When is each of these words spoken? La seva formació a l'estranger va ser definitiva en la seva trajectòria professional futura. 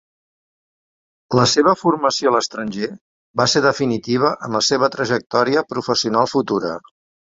La 1.39 1.43
seva 1.51 1.73
formació 1.81 2.31
a 2.31 2.33
l'estranger 2.35 2.89
va 3.41 3.47
ser 3.53 3.63
definitiva 3.69 4.35
en 4.49 4.59
la 4.59 4.63
seva 4.69 4.93
trajectòria 4.97 5.65
professional 5.75 6.33
futura. 6.37 6.73